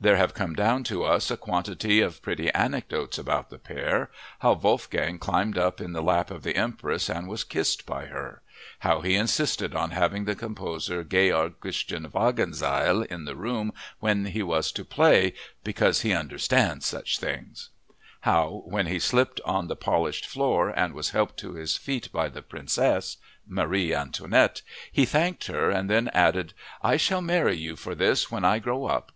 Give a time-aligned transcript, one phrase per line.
[0.00, 5.18] There have come down to us a quantity of pretty anecdotes about the pair—how Wolfgang
[5.18, 8.40] climbed up in the lap of the Empress and was kissed by her;
[8.78, 13.70] how he insisted on having the composer Georg Christian Wagenseil in the room
[14.00, 17.68] when he was to play ("because he understands such things");
[18.20, 22.30] how, when he slipped on the polished floor and was helped to his feet by
[22.30, 27.94] the princess, Marie Antoinette, he thanked her and then added "I shall marry you for
[27.94, 29.12] this when I grow up!"